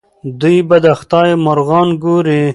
دوی 0.41 0.57
به 0.69 0.77
د 0.85 0.87
خدای 0.99 1.29
مرغان 1.45 1.87
ګوري. 2.03 2.41